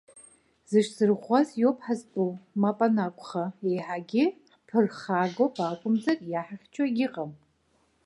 [0.69, 4.25] Зыҽзырӷәӷәаз иоуп ҳазтәу, мап анакәха, еиҳагьы
[4.63, 7.31] ҳԥырхагоуп акәымзар, иаҳхьчо егьыҟам.